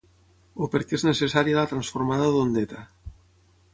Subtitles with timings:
[0.61, 2.83] O per què és necessària la transformada d'ondeta.